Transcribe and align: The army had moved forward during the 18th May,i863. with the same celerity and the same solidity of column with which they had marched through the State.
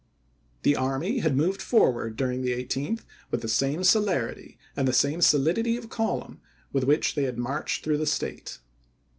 The 0.63 0.75
army 0.75 1.19
had 1.19 1.37
moved 1.37 1.61
forward 1.61 2.15
during 2.15 2.41
the 2.41 2.53
18th 2.53 2.73
May,i863. 2.73 3.07
with 3.29 3.41
the 3.43 3.47
same 3.47 3.83
celerity 3.83 4.57
and 4.75 4.87
the 4.87 4.93
same 4.93 5.21
solidity 5.21 5.77
of 5.77 5.89
column 5.89 6.41
with 6.73 6.85
which 6.85 7.13
they 7.13 7.25
had 7.25 7.37
marched 7.37 7.83
through 7.83 7.99
the 7.99 8.07
State. 8.07 8.57